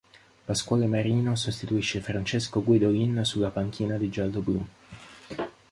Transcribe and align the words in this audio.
Pasquale 0.47 0.87
Marino 0.87 1.35
sostituisce 1.35 2.01
Francesco 2.01 2.63
Guidolin 2.63 3.23
sulla 3.23 3.51
panchina 3.51 3.97
dei 3.99 4.09
gialloblù. 4.09 4.65